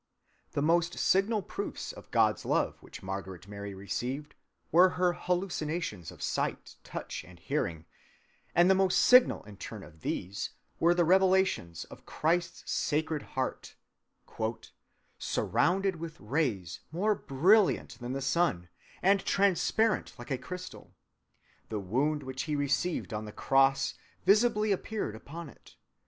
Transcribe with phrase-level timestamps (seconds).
[0.53, 4.33] "(201) The most signal proofs of God's love which Margaret Mary received
[4.71, 7.85] were her hallucinations of sight, touch, and hearing,
[8.55, 13.75] and the most signal in turn of these were the revelations of Christ's sacred heart,
[15.19, 18.69] "surrounded with rays more brilliant than the Sun,
[19.03, 20.95] and transparent like a crystal.
[21.69, 23.93] The wound which he received on the cross
[24.25, 25.75] visibly appeared upon it.